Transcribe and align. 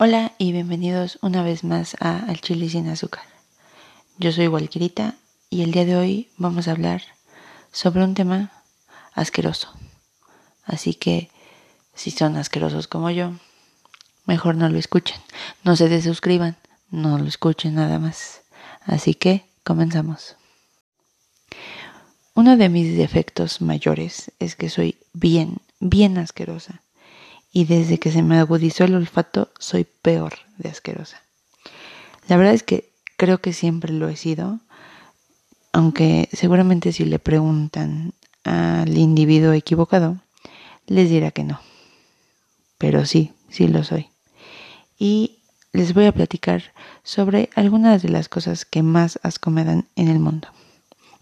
Hola 0.00 0.30
y 0.38 0.52
bienvenidos 0.52 1.18
una 1.22 1.42
vez 1.42 1.64
más 1.64 1.96
a 1.98 2.18
Al 2.18 2.40
Chile 2.40 2.68
sin 2.68 2.86
azúcar. 2.86 3.24
Yo 4.16 4.30
soy 4.30 4.46
Walquirita 4.46 5.16
y 5.50 5.62
el 5.62 5.72
día 5.72 5.84
de 5.84 5.96
hoy 5.96 6.28
vamos 6.36 6.68
a 6.68 6.70
hablar 6.70 7.02
sobre 7.72 8.04
un 8.04 8.14
tema 8.14 8.52
asqueroso. 9.12 9.72
Así 10.64 10.94
que 10.94 11.32
si 11.96 12.12
son 12.12 12.36
asquerosos 12.36 12.86
como 12.86 13.10
yo, 13.10 13.32
mejor 14.24 14.54
no 14.54 14.68
lo 14.68 14.78
escuchen. 14.78 15.20
No 15.64 15.74
se 15.74 15.88
desuscriban, 15.88 16.56
no 16.92 17.18
lo 17.18 17.26
escuchen 17.26 17.74
nada 17.74 17.98
más. 17.98 18.42
Así 18.82 19.14
que 19.14 19.46
comenzamos. 19.64 20.36
Uno 22.34 22.56
de 22.56 22.68
mis 22.68 22.96
defectos 22.96 23.60
mayores 23.60 24.30
es 24.38 24.54
que 24.54 24.70
soy 24.70 24.96
bien, 25.12 25.56
bien 25.80 26.18
asquerosa 26.18 26.82
y 27.52 27.64
desde 27.64 27.98
que 27.98 28.12
se 28.12 28.22
me 28.22 28.38
agudizó 28.38 28.84
el 28.84 28.94
olfato 28.94 29.50
soy 29.58 29.84
peor 29.84 30.34
de 30.58 30.68
asquerosa. 30.68 31.22
La 32.28 32.36
verdad 32.36 32.54
es 32.54 32.62
que 32.62 32.90
creo 33.16 33.38
que 33.38 33.52
siempre 33.52 33.92
lo 33.92 34.08
he 34.08 34.16
sido, 34.16 34.60
aunque 35.72 36.28
seguramente 36.32 36.92
si 36.92 37.04
le 37.04 37.18
preguntan 37.18 38.12
al 38.44 38.96
individuo 38.96 39.52
equivocado, 39.52 40.18
les 40.86 41.10
dirá 41.10 41.30
que 41.30 41.44
no. 41.44 41.60
Pero 42.78 43.06
sí, 43.06 43.32
sí 43.48 43.68
lo 43.68 43.84
soy. 43.84 44.08
Y 44.98 45.38
les 45.72 45.94
voy 45.94 46.06
a 46.06 46.12
platicar 46.12 46.62
sobre 47.02 47.50
algunas 47.54 48.02
de 48.02 48.08
las 48.08 48.28
cosas 48.28 48.64
que 48.64 48.82
más 48.82 49.18
asco 49.22 49.50
me 49.50 49.64
dan 49.64 49.86
en 49.96 50.08
el 50.08 50.18
mundo. 50.18 50.48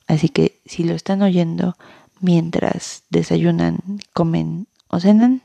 Así 0.06 0.28
que 0.28 0.60
si 0.66 0.84
lo 0.84 0.94
están 0.94 1.22
oyendo 1.22 1.76
mientras 2.20 3.02
desayunan, 3.10 3.80
comen 4.12 4.68
o 4.88 5.00
cenan, 5.00 5.42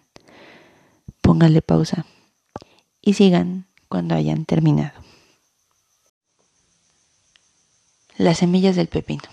póngale 1.32 1.62
pausa 1.62 2.06
y 3.02 3.14
sigan 3.14 3.66
cuando 3.88 4.16
hayan 4.16 4.44
terminado. 4.44 5.00
Las 8.18 8.40
semillas 8.40 8.76
del 8.76 8.88
pepino. 8.88 9.24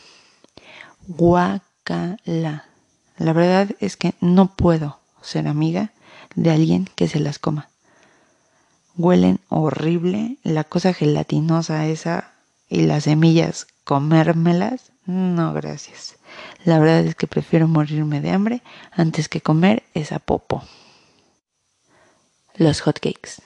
Guacala. 1.09 2.67
La 3.17 3.33
verdad 3.33 3.71
es 3.81 3.97
que 3.97 4.15
no 4.21 4.55
puedo 4.55 5.01
ser 5.23 5.49
amiga 5.49 5.91
de 6.37 6.53
alguien 6.53 6.89
que 6.95 7.09
se 7.09 7.19
las 7.19 7.41
coma. 7.41 7.69
Huelen 8.97 9.41
horrible, 9.49 10.39
la 10.45 10.63
cosa 10.63 10.93
gelatinosa 10.93 11.89
esa 11.89 12.33
y 12.69 12.83
las 12.83 13.05
semillas, 13.05 13.67
comérmelas, 13.83 14.93
no 15.05 15.53
gracias. 15.53 16.15
La 16.65 16.79
verdad 16.79 17.01
es 17.01 17.17
que 17.17 17.27
prefiero 17.27 17.67
morirme 17.67 18.21
de 18.21 18.31
hambre 18.31 18.63
antes 18.93 19.29
que 19.29 19.41
comer 19.41 19.83
esa 19.95 20.21
popo 20.21 20.63
los 22.59 22.81
hotcakes. 22.81 23.43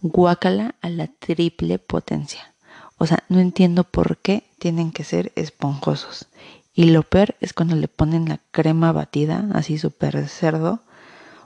Guácala 0.00 0.76
a 0.80 0.88
la 0.88 1.08
triple 1.08 1.78
potencia. 1.78 2.54
O 2.98 3.06
sea, 3.06 3.24
no 3.28 3.40
entiendo 3.40 3.84
por 3.84 4.16
qué 4.18 4.44
tienen 4.58 4.92
que 4.92 5.04
ser 5.04 5.32
esponjosos. 5.34 6.26
Y 6.72 6.84
lo 6.84 7.02
peor 7.02 7.34
es 7.40 7.52
cuando 7.52 7.74
le 7.74 7.88
ponen 7.88 8.28
la 8.28 8.38
crema 8.52 8.92
batida, 8.92 9.48
así 9.54 9.76
súper 9.76 10.28
cerdo. 10.28 10.80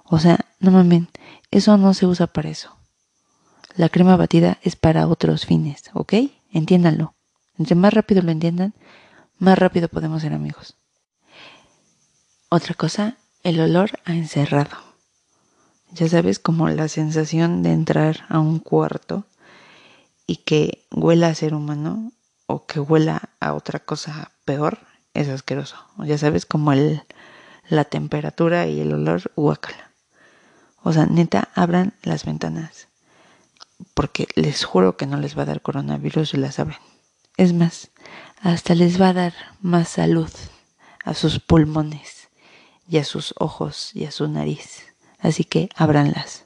O 0.04 0.18
sea, 0.18 0.38
no 0.60 0.70
mames, 0.70 1.04
eso 1.50 1.78
no 1.78 1.94
se 1.94 2.06
usa 2.06 2.26
para 2.26 2.50
eso. 2.50 2.76
La 3.74 3.88
crema 3.88 4.16
batida 4.16 4.58
es 4.62 4.76
para 4.76 5.08
otros 5.08 5.46
fines, 5.46 5.84
¿ok? 5.94 6.14
Entiéndanlo. 6.52 7.14
Entre 7.58 7.74
más 7.74 7.92
rápido 7.92 8.22
lo 8.22 8.30
entiendan, 8.30 8.74
más 9.38 9.58
rápido 9.58 9.88
podemos 9.88 10.22
ser 10.22 10.34
amigos. 10.34 10.76
Otra 12.50 12.74
cosa, 12.74 13.16
el 13.42 13.60
olor 13.60 13.90
a 14.04 14.12
encerrado 14.12 14.85
ya 15.92 16.08
sabes, 16.08 16.38
como 16.38 16.68
la 16.68 16.88
sensación 16.88 17.62
de 17.62 17.72
entrar 17.72 18.24
a 18.28 18.38
un 18.38 18.58
cuarto 18.58 19.24
y 20.26 20.36
que 20.36 20.86
huela 20.90 21.28
a 21.28 21.34
ser 21.34 21.54
humano 21.54 22.12
o 22.46 22.66
que 22.66 22.80
huela 22.80 23.30
a 23.40 23.54
otra 23.54 23.80
cosa 23.80 24.32
peor, 24.44 24.78
es 25.14 25.28
asqueroso. 25.28 25.76
Ya 25.98 26.18
sabes, 26.18 26.44
como 26.44 26.72
el, 26.72 27.02
la 27.68 27.84
temperatura 27.84 28.66
y 28.66 28.80
el 28.80 28.92
olor 28.92 29.32
guacala. 29.36 29.90
O 30.82 30.92
sea, 30.92 31.06
neta, 31.06 31.48
abran 31.54 31.94
las 32.02 32.24
ventanas. 32.24 32.88
Porque 33.94 34.28
les 34.34 34.64
juro 34.64 34.96
que 34.96 35.06
no 35.06 35.18
les 35.18 35.36
va 35.36 35.42
a 35.42 35.46
dar 35.46 35.62
coronavirus 35.62 36.30
si 36.30 36.36
las 36.36 36.58
abren. 36.58 36.78
Es 37.36 37.52
más, 37.52 37.90
hasta 38.40 38.74
les 38.74 39.00
va 39.00 39.10
a 39.10 39.14
dar 39.14 39.34
más 39.60 39.88
salud 39.88 40.30
a 41.04 41.14
sus 41.14 41.38
pulmones 41.38 42.28
y 42.88 42.98
a 42.98 43.04
sus 43.04 43.34
ojos 43.38 43.90
y 43.94 44.04
a 44.04 44.10
su 44.10 44.28
nariz 44.28 44.95
así 45.18 45.44
que 45.44 45.68
ábranlas. 45.74 46.44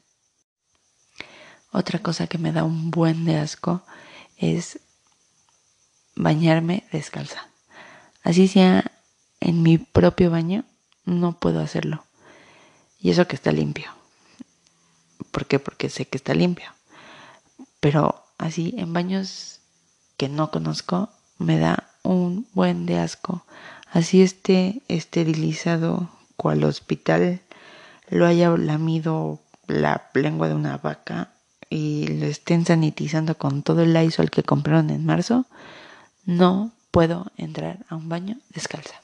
Otra 1.72 2.00
cosa 2.00 2.26
que 2.26 2.38
me 2.38 2.52
da 2.52 2.64
un 2.64 2.90
buen 2.90 3.24
de 3.24 3.36
asco 3.36 3.82
es 4.36 4.80
bañarme 6.16 6.84
descalza. 6.92 7.48
Así 8.22 8.48
sea 8.48 8.90
en 9.40 9.62
mi 9.62 9.78
propio 9.78 10.30
baño, 10.30 10.64
no 11.04 11.38
puedo 11.38 11.60
hacerlo. 11.60 12.04
Y 12.98 13.10
eso 13.10 13.26
que 13.26 13.36
está 13.36 13.52
limpio. 13.52 13.90
¿Por 15.30 15.46
qué? 15.46 15.58
Porque 15.58 15.88
sé 15.88 16.06
que 16.06 16.18
está 16.18 16.34
limpio. 16.34 16.70
Pero 17.80 18.24
así 18.36 18.74
en 18.76 18.92
baños 18.92 19.60
que 20.16 20.28
no 20.28 20.50
conozco 20.50 21.08
me 21.38 21.58
da 21.58 21.90
un 22.02 22.46
buen 22.52 22.84
de 22.84 22.98
asco. 22.98 23.44
Así 23.90 24.22
esté 24.22 24.82
esterilizado 24.88 26.10
cual 26.36 26.64
hospital 26.64 27.40
lo 28.10 28.26
haya 28.26 28.50
lamido 28.56 29.40
la 29.66 30.10
lengua 30.14 30.48
de 30.48 30.54
una 30.54 30.76
vaca 30.76 31.32
y 31.70 32.08
lo 32.08 32.26
estén 32.26 32.66
sanitizando 32.66 33.38
con 33.38 33.62
todo 33.62 33.82
el 33.82 33.96
al 33.96 34.30
que 34.30 34.42
compraron 34.42 34.90
en 34.90 35.06
marzo, 35.06 35.46
no 36.24 36.72
puedo 36.90 37.30
entrar 37.36 37.86
a 37.88 37.94
un 37.94 38.08
baño 38.08 38.38
descalza. 38.52 39.00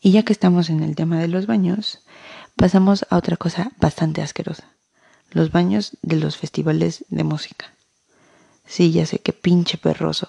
Y 0.00 0.12
ya 0.12 0.22
que 0.22 0.32
estamos 0.32 0.70
en 0.70 0.82
el 0.84 0.94
tema 0.94 1.18
de 1.18 1.26
los 1.26 1.46
baños, 1.46 2.00
pasamos 2.54 3.04
a 3.10 3.16
otra 3.16 3.36
cosa 3.36 3.72
bastante 3.78 4.22
asquerosa. 4.22 4.64
Los 5.32 5.50
baños 5.50 5.96
de 6.02 6.16
los 6.16 6.36
festivales 6.36 7.04
de 7.08 7.24
música. 7.24 7.74
Sí, 8.64 8.92
ya 8.92 9.04
sé 9.04 9.18
que 9.18 9.32
pinche 9.32 9.78
perroso. 9.78 10.28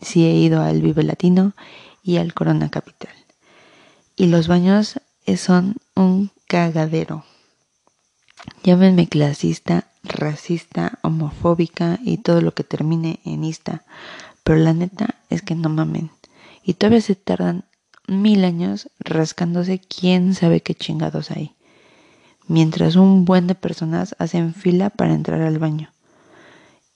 Sí 0.00 0.24
he 0.24 0.34
ido 0.34 0.62
al 0.62 0.80
Vive 0.80 1.02
Latino 1.02 1.52
y 2.02 2.16
al 2.16 2.32
Corona 2.32 2.70
Capital. 2.70 3.12
Y 4.16 4.26
los 4.26 4.48
baños 4.48 5.00
son 5.36 5.76
un 5.94 6.30
cagadero. 6.46 7.24
Llámenme 8.62 9.08
clasista, 9.08 9.88
racista, 10.02 10.98
homofóbica 11.02 11.98
y 12.02 12.18
todo 12.18 12.40
lo 12.40 12.54
que 12.54 12.64
termine 12.64 13.20
en 13.24 13.44
ista, 13.44 13.84
pero 14.42 14.58
la 14.58 14.72
neta 14.74 15.16
es 15.30 15.42
que 15.42 15.54
no 15.54 15.68
mamen. 15.68 16.10
Y 16.62 16.74
todavía 16.74 17.00
se 17.00 17.14
tardan 17.14 17.64
mil 18.06 18.44
años 18.44 18.90
rascándose 18.98 19.80
quién 19.80 20.34
sabe 20.34 20.60
qué 20.60 20.74
chingados 20.74 21.30
hay. 21.30 21.54
Mientras 22.46 22.96
un 22.96 23.24
buen 23.24 23.46
de 23.46 23.54
personas 23.54 24.14
hacen 24.18 24.54
fila 24.54 24.90
para 24.90 25.14
entrar 25.14 25.40
al 25.40 25.58
baño. 25.58 25.90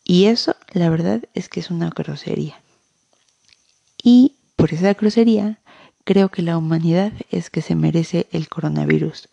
Y 0.04 0.26
eso, 0.26 0.56
la 0.72 0.90
verdad, 0.90 1.22
es 1.34 1.48
que 1.48 1.60
es 1.60 1.70
una 1.70 1.90
grosería. 1.90 2.60
Y 4.02 4.36
por 4.56 4.72
esa 4.72 4.92
grosería 4.94 5.60
creo 6.08 6.30
que 6.30 6.40
la 6.40 6.56
humanidad 6.56 7.12
es 7.30 7.50
que 7.50 7.60
se 7.60 7.74
merece 7.74 8.28
el 8.32 8.48
coronavirus. 8.48 9.28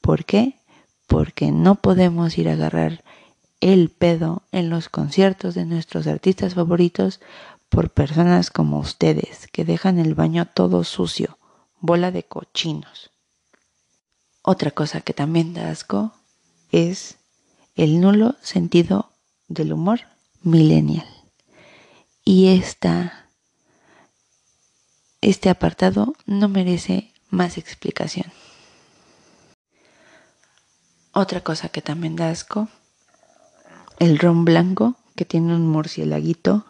¿Por 0.00 0.24
qué? 0.24 0.54
Porque 1.08 1.50
no 1.50 1.74
podemos 1.74 2.38
ir 2.38 2.48
a 2.48 2.52
agarrar 2.52 3.02
el 3.60 3.88
pedo 3.88 4.44
en 4.52 4.70
los 4.70 4.88
conciertos 4.88 5.56
de 5.56 5.64
nuestros 5.64 6.06
artistas 6.06 6.54
favoritos 6.54 7.18
por 7.68 7.90
personas 7.90 8.52
como 8.52 8.78
ustedes 8.78 9.48
que 9.48 9.64
dejan 9.64 9.98
el 9.98 10.14
baño 10.14 10.46
todo 10.46 10.84
sucio, 10.84 11.38
bola 11.80 12.12
de 12.12 12.22
cochinos. 12.22 13.10
Otra 14.42 14.70
cosa 14.70 15.00
que 15.00 15.14
también 15.14 15.54
da 15.54 15.70
asco 15.70 16.12
es 16.70 17.16
el 17.74 18.00
nulo 18.00 18.36
sentido 18.42 19.10
del 19.48 19.72
humor 19.72 20.02
millennial. 20.44 21.08
Y 22.24 22.46
esta 22.46 23.26
este 25.22 25.48
apartado 25.48 26.14
no 26.26 26.48
merece 26.48 27.12
más 27.30 27.56
explicación. 27.56 28.26
Otra 31.12 31.42
cosa 31.42 31.68
que 31.68 31.80
también 31.80 32.16
da 32.16 32.28
asco, 32.28 32.68
el 33.98 34.18
ron 34.18 34.44
blanco 34.44 34.96
que 35.14 35.24
tiene 35.24 35.54
un 35.54 35.68
murcielaguito, 35.68 36.66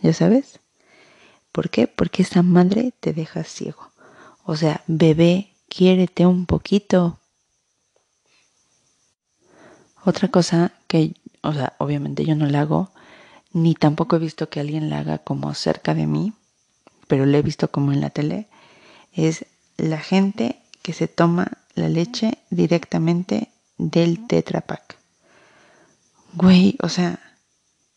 ¿ya 0.00 0.14
sabes? 0.14 0.60
¿Por 1.50 1.70
qué? 1.70 1.88
Porque 1.88 2.22
esa 2.22 2.42
madre 2.42 2.94
te 3.00 3.12
deja 3.12 3.42
ciego. 3.42 3.90
O 4.44 4.54
sea, 4.56 4.84
bebé, 4.86 5.52
quiérete 5.68 6.26
un 6.26 6.46
poquito. 6.46 7.18
Otra 10.04 10.28
cosa 10.28 10.72
que, 10.86 11.14
o 11.42 11.52
sea, 11.52 11.74
obviamente 11.78 12.24
yo 12.24 12.36
no 12.36 12.46
la 12.46 12.60
hago, 12.60 12.92
ni 13.52 13.74
tampoco 13.74 14.16
he 14.16 14.20
visto 14.20 14.48
que 14.48 14.60
alguien 14.60 14.90
la 14.90 15.00
haga 15.00 15.18
como 15.18 15.52
cerca 15.54 15.94
de 15.94 16.06
mí, 16.06 16.32
pero 17.10 17.26
lo 17.26 17.36
he 17.36 17.42
visto 17.42 17.72
como 17.72 17.92
en 17.92 18.00
la 18.00 18.10
tele, 18.10 18.46
es 19.12 19.44
la 19.76 19.98
gente 19.98 20.62
que 20.80 20.92
se 20.92 21.08
toma 21.08 21.58
la 21.74 21.88
leche 21.88 22.38
directamente 22.50 23.50
del 23.78 24.28
Tetra 24.28 24.60
Pak. 24.60 24.96
Güey, 26.34 26.76
o 26.80 26.88
sea, 26.88 27.18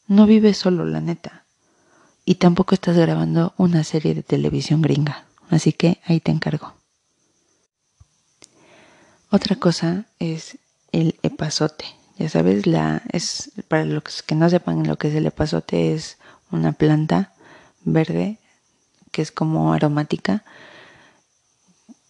no 0.08 0.26
vives 0.26 0.58
solo, 0.58 0.84
la 0.86 1.00
neta. 1.00 1.46
Y 2.26 2.36
tampoco 2.36 2.74
estás 2.74 2.98
grabando 2.98 3.54
una 3.58 3.84
serie 3.84 4.16
de 4.16 4.24
televisión 4.24 4.82
gringa. 4.82 5.26
Así 5.52 5.74
que 5.74 6.00
ahí 6.06 6.20
te 6.20 6.32
encargo. 6.32 6.74
Otra 9.30 9.58
cosa 9.58 10.06
es 10.18 10.58
el 10.92 11.20
epazote. 11.22 11.86
Ya 12.18 12.30
sabes, 12.30 12.66
la 12.66 13.04
es 13.12 13.52
para 13.68 13.86
los 13.86 14.24
que 14.24 14.34
no 14.34 14.50
sepan 14.50 14.88
lo 14.88 14.98
que 14.98 15.10
es 15.10 15.14
el 15.14 15.28
epazote 15.28 15.94
es 15.94 16.18
una 16.50 16.72
planta 16.72 17.34
verde 17.84 18.40
que 19.14 19.22
es 19.22 19.32
como 19.32 19.72
aromática. 19.72 20.44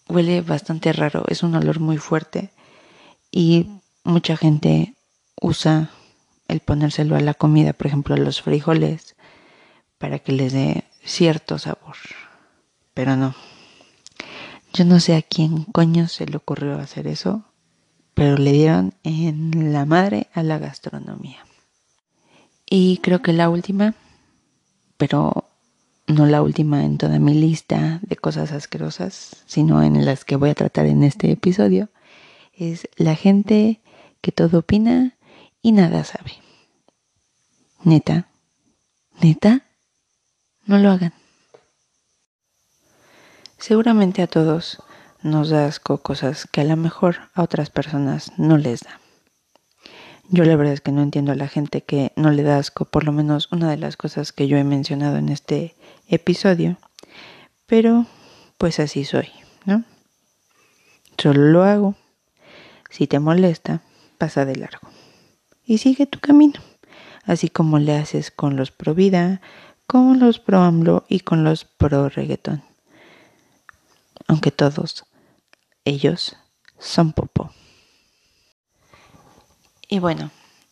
Huele 0.07 0.41
bastante 0.41 0.91
raro, 0.93 1.25
es 1.27 1.43
un 1.43 1.53
olor 1.53 1.79
muy 1.79 1.97
fuerte 1.97 2.49
y 3.29 3.67
mucha 4.03 4.35
gente 4.35 4.95
usa 5.39 5.91
el 6.47 6.61
ponérselo 6.61 7.15
a 7.15 7.19
la 7.19 7.33
comida, 7.33 7.73
por 7.73 7.87
ejemplo 7.87 8.15
a 8.15 8.17
los 8.17 8.41
frijoles, 8.41 9.15
para 9.99 10.19
que 10.19 10.31
les 10.31 10.53
dé 10.53 10.85
cierto 11.03 11.59
sabor. 11.59 11.95
Pero 12.93 13.15
no, 13.15 13.35
yo 14.73 14.85
no 14.85 14.99
sé 14.99 15.15
a 15.15 15.21
quién 15.21 15.65
coño 15.65 16.07
se 16.07 16.25
le 16.25 16.37
ocurrió 16.37 16.79
hacer 16.79 17.07
eso, 17.07 17.43
pero 18.13 18.37
le 18.37 18.51
dieron 18.51 18.93
en 19.03 19.73
la 19.73 19.85
madre 19.85 20.27
a 20.33 20.43
la 20.43 20.57
gastronomía. 20.57 21.45
Y 22.65 22.97
creo 22.97 23.21
que 23.21 23.33
la 23.33 23.49
última, 23.49 23.93
pero 24.97 25.49
no 26.07 26.25
la 26.25 26.41
última 26.41 26.83
en 26.83 26.97
toda 26.97 27.19
mi 27.19 27.33
lista 27.33 27.99
de 28.01 28.15
cosas 28.15 28.51
asquerosas, 28.51 29.43
sino 29.45 29.81
en 29.83 30.05
las 30.05 30.25
que 30.25 30.35
voy 30.35 30.49
a 30.49 30.55
tratar 30.55 30.85
en 30.85 31.03
este 31.03 31.31
episodio, 31.31 31.89
es 32.53 32.87
la 32.97 33.15
gente 33.15 33.81
que 34.21 34.31
todo 34.31 34.59
opina 34.59 35.15
y 35.61 35.71
nada 35.71 36.03
sabe. 36.03 36.33
Neta, 37.83 38.27
neta, 39.21 39.63
no 40.65 40.77
lo 40.77 40.91
hagan. 40.91 41.13
Seguramente 43.57 44.21
a 44.21 44.27
todos 44.27 44.81
nos 45.21 45.49
da 45.49 45.67
asco 45.67 45.99
cosas 45.99 46.47
que 46.51 46.61
a 46.61 46.65
lo 46.65 46.75
mejor 46.75 47.29
a 47.33 47.43
otras 47.43 47.69
personas 47.69 48.33
no 48.37 48.57
les 48.57 48.81
da. 48.81 48.99
Yo 50.33 50.43
la 50.45 50.55
verdad 50.55 50.73
es 50.73 50.81
que 50.81 50.91
no 50.91 51.03
entiendo 51.03 51.31
a 51.31 51.35
la 51.35 51.47
gente 51.47 51.83
que 51.83 52.11
no 52.15 52.31
le 52.31 52.41
da 52.41 52.57
asco, 52.57 52.85
por 52.85 53.03
lo 53.03 53.11
menos 53.11 53.51
una 53.51 53.69
de 53.69 53.77
las 53.77 53.97
cosas 53.97 54.31
que 54.31 54.47
yo 54.47 54.57
he 54.57 54.63
mencionado 54.63 55.17
en 55.17 55.29
este 55.29 55.75
episodio, 56.07 56.77
pero 57.67 58.07
pues 58.57 58.79
así 58.79 59.05
soy, 59.05 59.29
¿no? 59.65 59.83
Solo 61.17 61.43
lo 61.43 61.63
hago. 61.63 61.95
Si 62.89 63.05
te 63.05 63.19
molesta, 63.19 63.81
pasa 64.17 64.45
de 64.45 64.55
largo. 64.55 64.89
Y 65.65 65.77
sigue 65.77 66.07
tu 66.07 66.19
camino, 66.19 66.59
así 67.25 67.49
como 67.49 67.77
le 67.77 67.95
haces 67.95 68.31
con 68.31 68.55
los 68.55 68.71
pro 68.71 68.95
vida, 68.95 69.39
con 69.85 70.19
los 70.19 70.39
pro 70.39 70.61
AMLO 70.61 71.05
y 71.07 71.19
con 71.19 71.43
los 71.43 71.65
pro 71.65 72.09
reggaetón 72.09 72.63
aunque 74.27 74.51
todos 74.51 75.05
ellos 75.85 76.35
son 76.79 77.13
popo. 77.13 77.51
Y 79.93 79.99
bueno, 79.99 80.31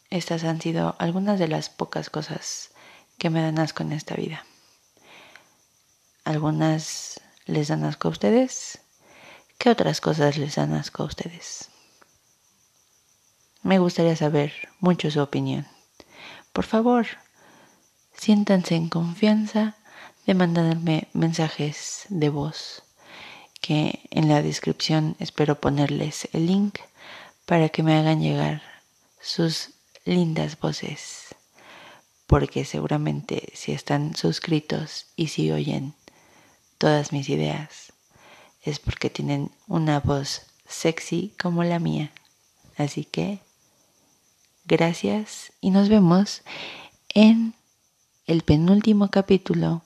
estas 0.10 0.44
han 0.46 0.60
sido 0.60 0.96
algunas 0.98 1.38
de 1.38 1.48
las 1.48 1.70
pocas 1.70 2.10
cosas 2.10 2.72
que 3.20 3.30
me 3.30 3.40
dan 3.40 3.60
asco 3.60 3.84
en 3.84 3.92
esta 3.92 4.16
vida. 4.16 4.48
Algunas 6.24 7.22
les 7.46 7.68
dan 7.68 7.84
asco 7.84 8.08
a 8.08 8.12
ustedes. 8.12 8.80
¿Qué 9.60 9.70
otras 9.70 10.02
cosas 10.02 10.40
les 10.40 10.56
dan 10.56 10.74
asco 10.74 11.04
a 11.04 11.06
ustedes? 11.06 11.70
Me 13.62 13.78
gustaría 13.78 14.16
saber 14.16 14.54
mucho 14.80 15.12
su 15.12 15.22
opinión. 15.22 15.68
Por 16.52 16.66
favor, 16.66 17.06
siéntanse 18.18 18.74
en 18.74 18.90
confianza 18.90 19.76
de 20.26 20.34
mandarme 20.34 21.10
mensajes 21.14 22.08
de 22.10 22.30
voz 22.30 22.82
que 23.62 24.00
en 24.10 24.30
la 24.30 24.42
descripción 24.42 25.16
espero 25.20 25.62
ponerles 25.62 26.28
el 26.34 26.48
link 26.48 26.80
para 27.46 27.70
que 27.70 27.84
me 27.84 27.96
hagan 27.96 28.20
llegar 28.20 28.71
sus 29.22 29.72
lindas 30.06 30.60
voces, 30.60 31.36
porque 32.28 32.66
seguramente 32.66 33.52
si 33.54 33.72
están 33.72 34.16
suscritos 34.16 35.08
y 35.16 35.28
si 35.28 35.52
oyen 35.52 35.94
todas 36.78 37.14
mis 37.14 37.30
ideas, 37.30 37.94
es 38.62 38.80
porque 38.80 39.10
tienen 39.10 39.52
una 39.68 40.00
voz 40.00 40.44
sexy 40.68 41.34
como 41.40 41.64
la 41.64 41.80
mía. 41.80 42.12
Así 42.78 43.06
que, 43.06 43.40
gracias 44.66 45.54
y 45.62 45.72
nos 45.72 45.90
vemos 45.90 46.42
en 47.10 47.54
el 48.26 48.42
penúltimo 48.44 49.10
capítulo 49.10 49.84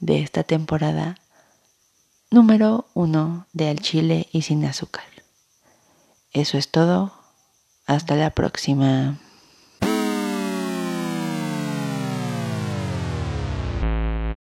de 0.00 0.20
esta 0.20 0.42
temporada 0.42 1.18
número 2.30 2.88
uno 2.94 3.46
de 3.52 3.68
al 3.68 3.80
chile 3.80 4.28
y 4.32 4.42
sin 4.42 4.64
azúcar. 4.64 5.04
Eso 6.32 6.58
es 6.58 6.68
todo. 6.68 7.23
Hasta 7.86 8.14
la 8.16 8.30
próxima. 8.30 9.18